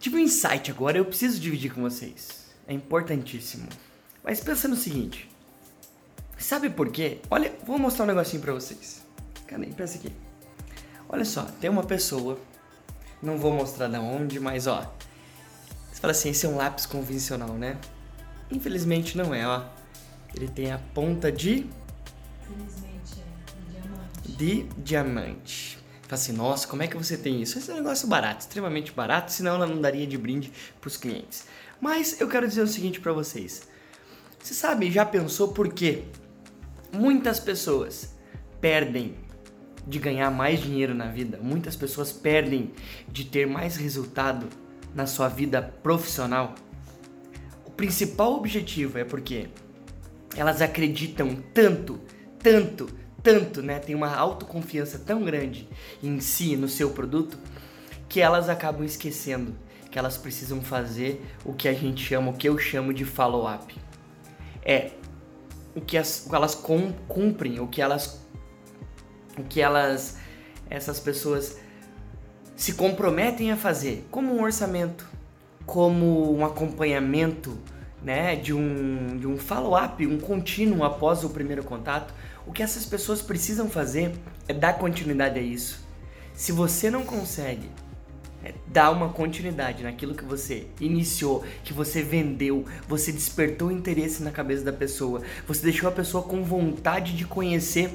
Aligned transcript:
Tive 0.00 0.16
um 0.16 0.20
insight 0.20 0.70
agora, 0.70 0.96
eu 0.96 1.04
preciso 1.04 1.38
dividir 1.38 1.74
com 1.74 1.82
vocês. 1.82 2.46
É 2.66 2.72
importantíssimo. 2.72 3.68
Mas 4.24 4.40
pensa 4.40 4.66
no 4.66 4.74
seguinte. 4.74 5.28
Sabe 6.38 6.70
por 6.70 6.90
quê? 6.90 7.20
Olha, 7.30 7.54
vou 7.66 7.78
mostrar 7.78 8.04
um 8.04 8.08
negocinho 8.08 8.40
pra 8.40 8.54
vocês. 8.54 9.04
Cadê? 9.46 9.66
Pensa 9.66 9.98
aqui. 9.98 10.10
Olha 11.06 11.24
só, 11.26 11.42
tem 11.42 11.68
uma 11.68 11.84
pessoa. 11.84 12.40
Não 13.22 13.36
vou 13.36 13.52
mostrar 13.52 13.88
da 13.88 14.00
onde, 14.00 14.40
mas 14.40 14.66
ó. 14.66 14.90
Você 15.92 16.00
fala 16.00 16.12
assim, 16.12 16.30
esse 16.30 16.46
é 16.46 16.48
um 16.48 16.56
lápis 16.56 16.86
convencional, 16.86 17.52
né? 17.52 17.76
Infelizmente 18.50 19.18
não 19.18 19.34
é, 19.34 19.46
ó. 19.46 19.64
Ele 20.34 20.48
tem 20.48 20.72
a 20.72 20.78
ponta 20.78 21.30
de. 21.30 21.68
Felizmente 22.46 23.20
é 23.20 23.70
diamante. 23.70 24.32
De 24.32 24.62
diamante. 24.82 25.79
Assim, 26.14 26.32
nossa, 26.32 26.66
como 26.66 26.82
é 26.82 26.88
que 26.88 26.96
você 26.96 27.16
tem 27.16 27.40
isso? 27.40 27.58
Esse 27.58 27.70
é 27.70 27.74
um 27.74 27.76
negócio 27.76 28.08
barato, 28.08 28.40
extremamente 28.40 28.92
barato, 28.92 29.32
senão 29.32 29.54
ela 29.54 29.66
não 29.66 29.80
daria 29.80 30.06
de 30.06 30.18
brinde 30.18 30.52
pros 30.80 30.96
clientes. 30.96 31.46
Mas 31.80 32.20
eu 32.20 32.28
quero 32.28 32.48
dizer 32.48 32.62
o 32.62 32.66
seguinte 32.66 33.00
para 33.00 33.12
vocês. 33.12 33.68
Você 34.38 34.54
sabe, 34.54 34.90
já 34.90 35.04
pensou 35.04 35.48
por 35.48 35.72
quê? 35.72 36.04
Muitas 36.92 37.38
pessoas 37.38 38.14
perdem 38.60 39.14
de 39.86 39.98
ganhar 39.98 40.30
mais 40.30 40.60
dinheiro 40.60 40.94
na 40.94 41.06
vida, 41.06 41.38
muitas 41.42 41.76
pessoas 41.76 42.12
perdem 42.12 42.72
de 43.08 43.24
ter 43.24 43.46
mais 43.46 43.76
resultado 43.76 44.48
na 44.94 45.06
sua 45.06 45.28
vida 45.28 45.62
profissional. 45.82 46.54
O 47.64 47.70
principal 47.70 48.34
objetivo 48.34 48.98
é 48.98 49.04
porque 49.04 49.48
elas 50.36 50.60
acreditam 50.60 51.36
tanto, 51.54 52.00
tanto, 52.38 52.88
tanto, 53.22 53.62
né? 53.62 53.78
Tem 53.78 53.94
uma 53.94 54.14
autoconfiança 54.14 54.98
tão 54.98 55.22
grande 55.24 55.68
em 56.02 56.20
si, 56.20 56.56
no 56.56 56.68
seu 56.68 56.90
produto, 56.90 57.38
que 58.08 58.20
elas 58.20 58.48
acabam 58.48 58.84
esquecendo 58.84 59.54
que 59.90 59.98
elas 59.98 60.16
precisam 60.16 60.62
fazer 60.62 61.20
o 61.44 61.52
que 61.52 61.68
a 61.68 61.72
gente 61.72 62.04
chama, 62.04 62.30
o 62.30 62.34
que 62.34 62.48
eu 62.48 62.56
chamo 62.56 62.94
de 62.94 63.04
follow-up. 63.04 63.74
É 64.64 64.92
o 65.74 65.80
que, 65.80 65.98
as, 65.98 66.28
elas 66.32 66.54
cumprem, 67.08 67.60
o 67.60 67.66
que 67.66 67.82
elas 67.82 68.20
o 69.38 69.44
que 69.44 69.60
elas 69.60 70.18
essas 70.68 71.00
pessoas 71.00 71.58
se 72.54 72.74
comprometem 72.74 73.50
a 73.50 73.56
fazer, 73.56 74.06
como 74.10 74.34
um 74.34 74.42
orçamento, 74.42 75.08
como 75.66 76.36
um 76.36 76.44
acompanhamento, 76.44 77.58
né, 78.02 78.36
de 78.36 78.54
um, 78.54 79.16
de 79.18 79.26
um 79.26 79.36
follow-up, 79.36 80.06
um 80.06 80.18
contínuo 80.18 80.84
após 80.84 81.22
o 81.24 81.30
primeiro 81.30 81.62
contato, 81.62 82.14
o 82.46 82.52
que 82.52 82.62
essas 82.62 82.86
pessoas 82.86 83.20
precisam 83.20 83.68
fazer 83.68 84.12
é 84.48 84.52
dar 84.52 84.74
continuidade 84.74 85.38
a 85.38 85.42
isso. 85.42 85.84
Se 86.32 86.52
você 86.52 86.90
não 86.90 87.04
consegue 87.04 87.68
é, 88.42 88.54
dar 88.66 88.90
uma 88.90 89.10
continuidade 89.10 89.82
naquilo 89.82 90.14
que 90.14 90.24
você 90.24 90.66
iniciou, 90.80 91.44
que 91.62 91.72
você 91.72 92.02
vendeu, 92.02 92.64
você 92.88 93.12
despertou 93.12 93.70
interesse 93.70 94.22
na 94.22 94.30
cabeça 94.30 94.64
da 94.64 94.72
pessoa, 94.72 95.22
você 95.46 95.62
deixou 95.62 95.88
a 95.88 95.92
pessoa 95.92 96.22
com 96.22 96.42
vontade 96.42 97.14
de 97.14 97.24
conhecer 97.24 97.90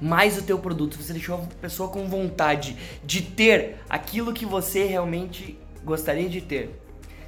mais 0.00 0.38
o 0.38 0.42
teu 0.42 0.58
produto, 0.58 0.96
você 0.96 1.12
deixou 1.12 1.34
a 1.36 1.38
pessoa 1.60 1.90
com 1.90 2.08
vontade 2.08 2.76
de 3.04 3.20
ter 3.20 3.76
aquilo 3.88 4.32
que 4.32 4.46
você 4.46 4.84
realmente 4.84 5.58
gostaria 5.84 6.28
de 6.28 6.40
ter. 6.40 6.80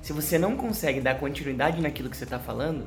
Se 0.03 0.13
você 0.13 0.37
não 0.37 0.57
consegue 0.57 1.01
dar 1.01 1.15
continuidade 1.15 1.81
naquilo 1.81 2.11
que 2.11 2.17
você 2.17 2.25
está 2.25 2.39
falando, 2.39 2.85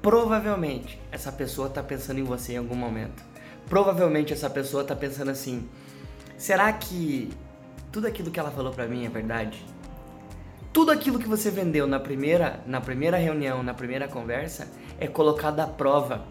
provavelmente 0.00 1.00
essa 1.10 1.32
pessoa 1.32 1.66
está 1.66 1.82
pensando 1.82 2.20
em 2.20 2.24
você 2.24 2.52
em 2.52 2.58
algum 2.58 2.76
momento. 2.76 3.24
Provavelmente 3.68 4.32
essa 4.32 4.48
pessoa 4.48 4.82
está 4.82 4.94
pensando 4.94 5.32
assim: 5.32 5.68
será 6.38 6.72
que 6.72 7.28
tudo 7.90 8.06
aquilo 8.06 8.30
que 8.30 8.38
ela 8.38 8.52
falou 8.52 8.72
para 8.72 8.86
mim 8.86 9.04
é 9.04 9.08
verdade? 9.08 9.66
Tudo 10.72 10.92
aquilo 10.92 11.18
que 11.18 11.28
você 11.28 11.50
vendeu 11.50 11.88
na 11.88 11.98
primeira, 11.98 12.62
na 12.64 12.80
primeira 12.80 13.16
reunião, 13.16 13.64
na 13.64 13.74
primeira 13.74 14.06
conversa, 14.06 14.68
é 14.98 15.08
colocado 15.08 15.58
à 15.58 15.66
prova. 15.66 16.24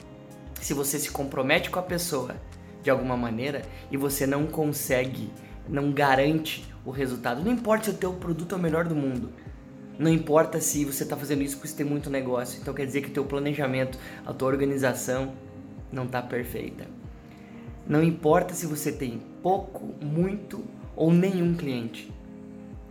Se 0.62 0.74
você 0.74 0.98
se 0.98 1.12
compromete 1.12 1.70
com 1.70 1.80
a 1.80 1.84
pessoa 1.84 2.38
de 2.82 2.90
alguma 2.90 3.18
maneira 3.18 3.62
e 3.92 3.98
você 3.98 4.26
não 4.26 4.48
consegue, 4.48 5.32
não 5.72 5.92
garante 5.92 6.64
o 6.86 6.92
resultado, 6.92 7.44
não 7.44 7.52
importa 7.52 7.86
se 7.86 7.90
o 7.92 7.94
teu 7.94 8.14
produto 8.14 8.54
é 8.54 8.58
o 8.58 8.62
melhor 8.62 8.86
do 8.86 8.96
mundo, 8.96 9.32
não 9.98 10.12
importa 10.12 10.60
se 10.60 10.84
você 10.84 11.04
está 11.04 11.16
fazendo 11.16 11.44
isso 11.44 11.56
porque 11.56 11.70
você 11.70 11.76
tem 11.76 11.86
muito 11.86 12.10
negócio, 12.10 12.60
então 12.60 12.74
quer 12.74 12.86
dizer 12.86 13.02
que 13.02 13.10
o 13.10 13.14
teu 13.14 13.24
planejamento, 13.24 13.98
a 14.26 14.34
tua 14.34 14.48
organização 14.48 15.34
não 15.92 16.06
está 16.06 16.22
perfeita. 16.22 16.88
Não 17.88 18.04
importa 18.04 18.54
se 18.54 18.66
você 18.66 18.92
tem 18.92 19.22
pouco, 19.42 19.94
muito 20.04 20.64
ou 20.96 21.12
nenhum 21.12 21.56
cliente. 21.56 22.12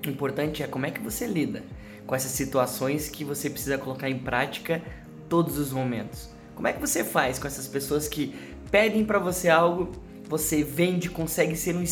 O 0.07 0.09
importante 0.09 0.63
é 0.63 0.67
como 0.67 0.87
é 0.87 0.91
que 0.91 1.01
você 1.01 1.27
lida 1.27 1.63
com 2.07 2.15
essas 2.15 2.33
situações 2.33 3.09
que 3.09 3.25
você 3.25 3.49
precisa 3.49 3.79
colocar 3.79 4.09
em 4.09 4.19
prática 4.19 4.83
todos 5.29 5.59
os 5.59 5.73
momentos. 5.73 6.31
Como 6.55 6.69
é 6.69 6.73
que 6.73 6.81
você 6.81 7.03
faz 7.03 7.39
com 7.39 7.47
essas 7.47 7.67
pessoas 7.67 8.09
que 8.09 8.35
pedem 8.71 9.05
para 9.05 9.19
você 9.19 9.49
algo, 9.49 9.91
você 10.29 10.63
vende, 10.63 11.09
consegue 11.09 11.57
ser 11.57 11.75
um 11.75 11.83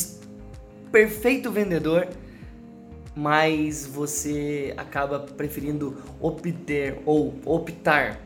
perfeito 0.91 1.50
vendedor, 1.50 2.09
mas 3.15 3.87
você 3.87 4.72
acaba 4.76 5.21
preferindo 5.21 5.97
obter 6.21 7.00
ou 7.04 7.34
optar 7.44 8.21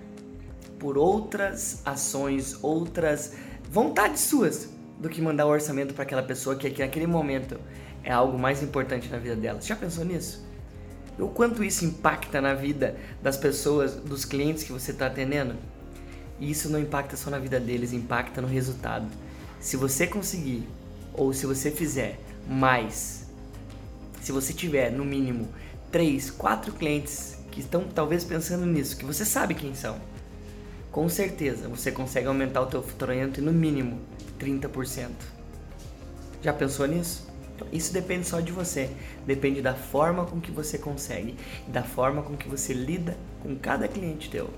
por 0.79 0.99
outras 0.99 1.81
ações, 1.85 2.59
outras 2.63 3.35
vontades 3.71 4.23
suas 4.23 4.69
do 4.99 5.09
que 5.09 5.21
mandar 5.23 5.47
o 5.47 5.49
orçamento 5.49 5.95
para 5.95 6.03
aquela 6.03 6.23
pessoa 6.23 6.57
que 6.57 6.69
naquele 6.83 7.07
momento 7.07 7.59
é 8.05 8.13
algo 8.13 8.39
mais 8.39 8.63
importante 8.63 9.09
na 9.09 9.19
vida 9.19 9.37
dela. 9.37 9.61
Você 9.61 9.69
já 9.69 9.77
pensou 9.77 10.05
nisso? 10.05 10.45
O 11.19 11.29
quanto 11.29 11.63
isso 11.63 11.85
impacta 11.85 12.41
na 12.41 12.55
vida 12.55 12.97
das 13.23 13.37
pessoas, 13.37 13.95
dos 13.95 14.25
clientes 14.25 14.65
que 14.65 14.73
você 14.73 14.91
está 14.91 15.07
atendendo? 15.07 15.55
E 16.41 16.51
isso 16.51 16.69
não 16.69 16.81
impacta 16.81 17.17
só 17.17 17.31
na 17.31 17.39
vida 17.39 17.61
deles, 17.61 17.93
impacta 17.93 18.41
no 18.41 18.49
resultado. 18.49 19.07
Se 19.61 19.77
você 19.77 20.07
conseguir, 20.07 20.67
ou 21.15 21.33
se 21.33 21.47
você 21.47 21.71
fizer 21.71 22.19
mais 22.49 23.27
se 24.21 24.33
você 24.33 24.53
tiver 24.53 24.91
no 24.91 25.05
mínimo 25.05 25.49
3, 25.91 26.31
4 26.31 26.73
clientes 26.75 27.39
que 27.51 27.61
estão 27.61 27.85
talvez 27.85 28.25
pensando 28.25 28.65
nisso, 28.65 28.97
que 28.97 29.05
você 29.05 29.25
sabe 29.25 29.55
quem 29.55 29.75
são, 29.75 29.97
com 30.91 31.09
certeza 31.09 31.69
você 31.69 31.91
consegue 31.91 32.27
aumentar 32.27 32.63
o 32.63 32.67
teu 32.67 32.83
faturamento 32.83 33.41
em 33.41 33.45
no 33.45 33.53
mínimo 33.53 34.01
30%. 34.39 35.11
Já 36.43 36.53
pensou 36.53 36.87
nisso? 36.87 37.31
Então, 37.55 37.69
isso 37.73 37.93
depende 37.93 38.27
só 38.27 38.41
de 38.41 38.51
você, 38.51 38.91
depende 39.27 39.61
da 39.61 39.75
forma 39.75 40.25
com 40.25 40.41
que 40.41 40.51
você 40.51 40.79
consegue, 40.79 41.37
da 41.69 41.83
forma 41.83 42.23
com 42.23 42.37
que 42.37 42.49
você 42.49 42.73
lida 42.73 43.17
com 43.43 43.57
cada 43.57 43.87
cliente 43.87 44.31
teu. 44.31 44.51